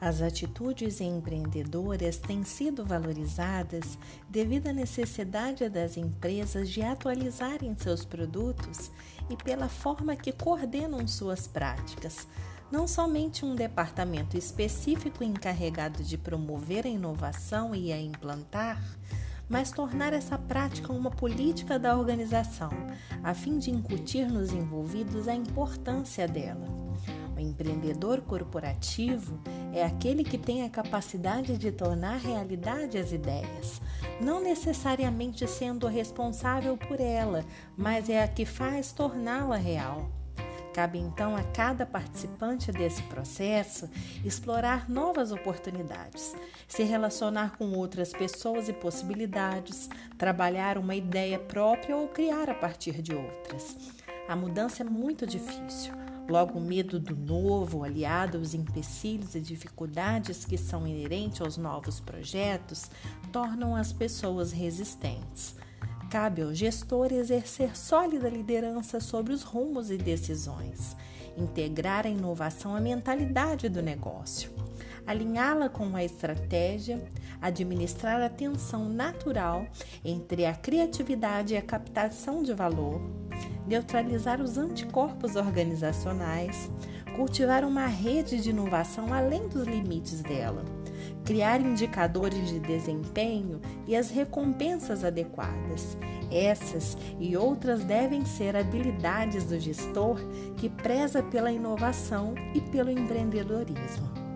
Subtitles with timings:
[0.00, 8.90] As atitudes empreendedoras têm sido valorizadas devido à necessidade das empresas de atualizarem seus produtos
[9.30, 12.28] e pela forma que coordenam suas práticas.
[12.70, 18.82] Não somente um departamento específico encarregado de promover a inovação e a implantar,
[19.48, 22.70] mas tornar essa prática uma política da organização,
[23.22, 26.66] a fim de incutir nos envolvidos a importância dela.
[27.36, 29.38] O empreendedor corporativo
[29.76, 33.82] é aquele que tem a capacidade de tornar realidade as ideias,
[34.18, 37.44] não necessariamente sendo responsável por ela,
[37.76, 40.10] mas é a que faz torná-la real.
[40.72, 43.88] Cabe então a cada participante desse processo
[44.24, 46.34] explorar novas oportunidades,
[46.66, 53.02] se relacionar com outras pessoas e possibilidades, trabalhar uma ideia própria ou criar a partir
[53.02, 53.76] de outras.
[54.26, 60.44] A mudança é muito difícil Logo, o medo do novo, aliado aos empecilhos e dificuldades
[60.44, 62.90] que são inerentes aos novos projetos,
[63.32, 65.54] tornam as pessoas resistentes.
[66.16, 70.96] Cabe ao gestor exercer sólida liderança sobre os rumos e decisões,
[71.36, 74.50] integrar a inovação à mentalidade do negócio,
[75.06, 77.06] alinhá-la com a estratégia,
[77.38, 79.66] administrar a tensão natural
[80.02, 82.98] entre a criatividade e a captação de valor
[83.66, 86.70] neutralizar os anticorpos organizacionais,
[87.14, 90.64] cultivar uma rede de inovação além dos limites dela,
[91.24, 95.96] criar indicadores de desempenho e as recompensas adequadas.
[96.30, 100.18] Essas e outras devem ser habilidades do gestor
[100.56, 104.26] que preza pela inovação e pelo empreendedorismo.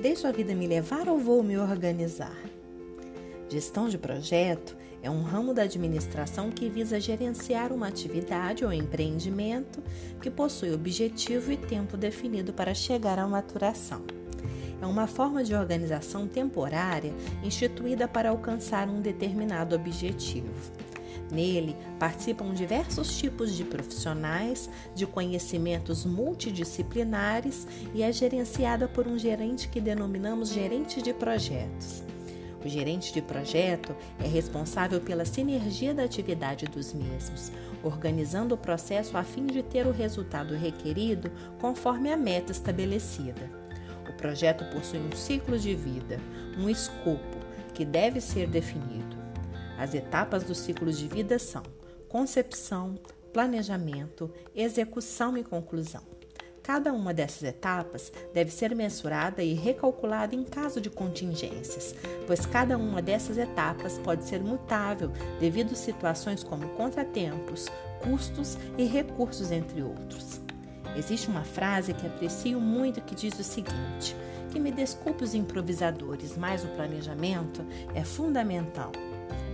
[0.00, 2.36] Deixo a vida me levar ou vou me organizar?
[3.50, 9.82] Gestão de projeto é um ramo da administração que visa gerenciar uma atividade ou empreendimento
[10.20, 14.02] que possui objetivo e tempo definido para chegar à maturação.
[14.80, 17.12] É uma forma de organização temporária
[17.42, 20.48] instituída para alcançar um determinado objetivo.
[21.30, 29.68] Nele participam diversos tipos de profissionais de conhecimentos multidisciplinares e é gerenciada por um gerente
[29.68, 32.09] que denominamos gerente de projetos.
[32.64, 37.50] O gerente de projeto é responsável pela sinergia da atividade dos mesmos,
[37.82, 43.50] organizando o processo a fim de ter o resultado requerido conforme a meta estabelecida.
[44.08, 46.20] O projeto possui um ciclo de vida,
[46.58, 47.38] um escopo
[47.72, 49.16] que deve ser definido.
[49.78, 51.62] As etapas do ciclo de vida são
[52.08, 52.96] concepção,
[53.32, 56.02] planejamento, execução e conclusão.
[56.70, 61.96] Cada uma dessas etapas deve ser mensurada e recalculada em caso de contingências,
[62.28, 65.10] pois cada uma dessas etapas pode ser mutável
[65.40, 67.66] devido a situações como contratempos,
[68.00, 70.40] custos e recursos, entre outros.
[70.96, 74.14] Existe uma frase que aprecio muito que diz o seguinte:
[74.52, 77.66] que me desculpe os improvisadores, mas o planejamento
[77.96, 78.92] é fundamental.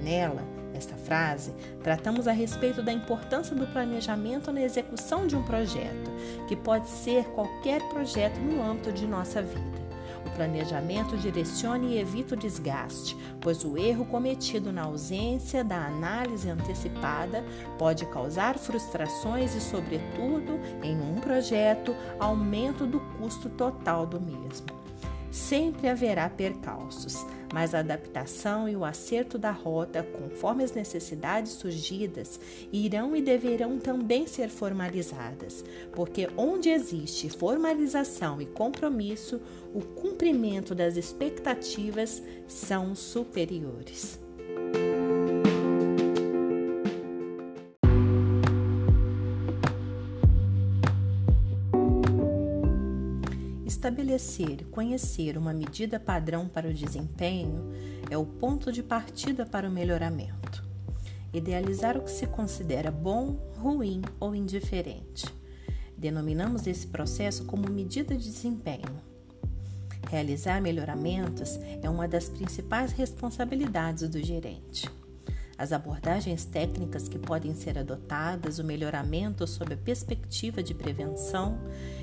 [0.00, 0.44] Nela,
[0.80, 1.52] esta frase,
[1.82, 6.10] tratamos a respeito da importância do planejamento na execução de um projeto,
[6.48, 9.80] que pode ser qualquer projeto no âmbito de nossa vida.
[10.26, 16.48] O planejamento direciona e evita o desgaste, pois o erro cometido na ausência da análise
[16.48, 17.44] antecipada
[17.78, 24.66] pode causar frustrações e, sobretudo, em um projeto, aumento do custo total do mesmo.
[25.30, 27.24] Sempre haverá percalços,
[27.54, 32.40] mas a adaptação e o acerto da rota, conforme as necessidades surgidas,
[32.72, 39.40] irão e deverão também ser formalizadas, porque onde existe formalização e compromisso,
[39.72, 44.18] o cumprimento das expectativas são superiores.
[53.80, 57.72] Estabelecer e conhecer uma medida padrão para o desempenho
[58.10, 60.62] é o ponto de partida para o melhoramento.
[61.32, 65.24] Idealizar o que se considera bom, ruim ou indiferente.
[65.96, 69.00] Denominamos esse processo como medida de desempenho.
[70.10, 74.90] Realizar melhoramentos é uma das principais responsabilidades do gerente
[75.60, 81.58] as abordagens técnicas que podem ser adotadas, o melhoramento sob a perspectiva de prevenção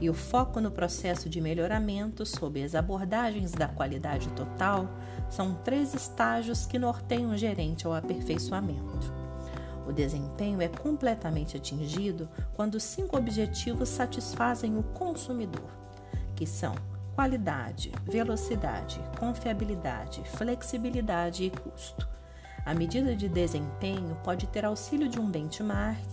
[0.00, 4.88] e o foco no processo de melhoramento sob as abordagens da qualidade total
[5.28, 9.12] são três estágios que norteiam o gerente ao aperfeiçoamento.
[9.84, 15.72] O desempenho é completamente atingido quando cinco objetivos satisfazem o consumidor,
[16.36, 16.76] que são
[17.16, 22.19] qualidade, velocidade, confiabilidade, flexibilidade e custo.
[22.64, 26.04] A medida de desempenho pode ter auxílio de um benchmark,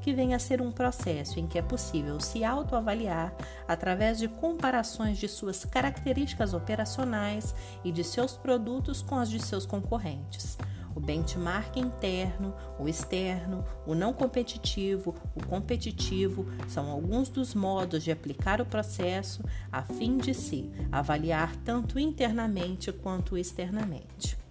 [0.00, 3.34] que vem a ser um processo em que é possível se autoavaliar
[3.66, 7.54] através de comparações de suas características operacionais
[7.84, 10.56] e de seus produtos com as de seus concorrentes
[10.96, 18.10] o benchmark interno, o externo, o não competitivo, o competitivo são alguns dos modos de
[18.10, 24.45] aplicar o processo a fim de se avaliar tanto internamente quanto externamente.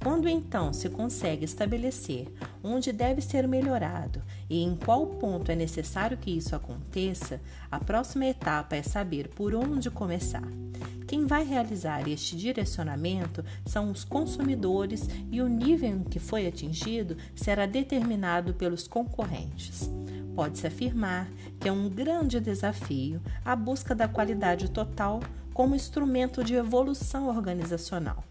[0.00, 6.16] Quando então se consegue estabelecer onde deve ser melhorado e em qual ponto é necessário
[6.16, 7.40] que isso aconteça,
[7.70, 10.46] a próxima etapa é saber por onde começar.
[11.06, 17.16] Quem vai realizar este direcionamento são os consumidores e o nível em que foi atingido
[17.34, 19.90] será determinado pelos concorrentes.
[20.34, 21.28] Pode-se afirmar
[21.58, 25.20] que é um grande desafio a busca da qualidade total
[25.52, 28.22] como instrumento de evolução organizacional.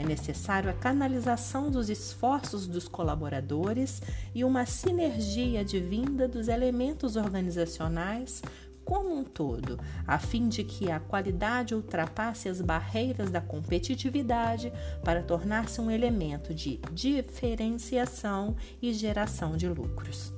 [0.00, 4.00] É necessário a canalização dos esforços dos colaboradores
[4.34, 8.40] e uma sinergia advinda dos elementos organizacionais
[8.82, 14.72] como um todo, a fim de que a qualidade ultrapasse as barreiras da competitividade
[15.04, 20.32] para tornar-se um elemento de diferenciação e geração de lucros.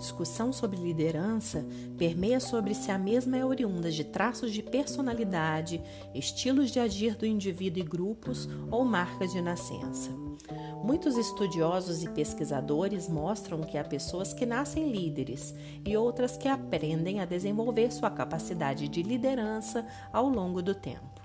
[0.00, 1.64] Discussão sobre liderança
[1.96, 5.80] permeia sobre se a mesma é oriunda de traços de personalidade,
[6.14, 10.10] estilos de agir do indivíduo e grupos ou marcas de nascença.
[10.82, 15.54] Muitos estudiosos e pesquisadores mostram que há pessoas que nascem líderes
[15.84, 21.20] e outras que aprendem a desenvolver sua capacidade de liderança ao longo do tempo.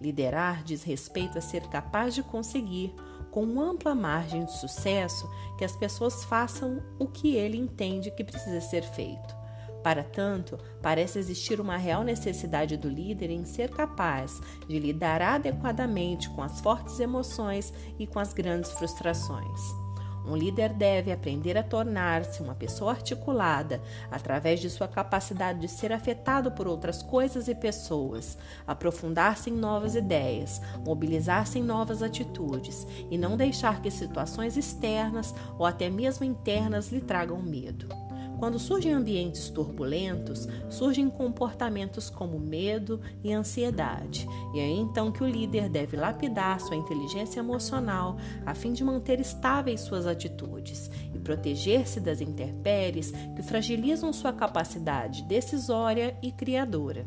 [0.00, 2.94] Liderar diz respeito a ser capaz de conseguir,
[3.36, 8.62] com ampla margem de sucesso, que as pessoas façam o que ele entende que precisa
[8.62, 9.36] ser feito.
[9.82, 16.30] Para tanto, parece existir uma real necessidade do líder em ser capaz de lidar adequadamente
[16.30, 19.85] com as fortes emoções e com as grandes frustrações.
[20.26, 23.80] Um líder deve aprender a tornar-se uma pessoa articulada
[24.10, 28.36] através de sua capacidade de ser afetado por outras coisas e pessoas,
[28.66, 35.64] aprofundar-se em novas ideias, mobilizar-se em novas atitudes e não deixar que situações externas ou
[35.64, 38.05] até mesmo internas lhe tragam medo.
[38.38, 45.26] Quando surgem ambientes turbulentos, surgem comportamentos como medo e ansiedade, e é então que o
[45.26, 51.98] líder deve lapidar sua inteligência emocional a fim de manter estáveis suas atitudes e proteger-se
[51.98, 57.06] das intempéries que fragilizam sua capacidade decisória e criadora.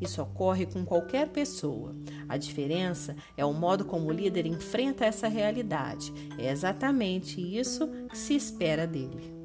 [0.00, 1.94] Isso ocorre com qualquer pessoa.
[2.26, 6.10] A diferença é o modo como o líder enfrenta essa realidade.
[6.38, 9.39] É exatamente isso que se espera dele.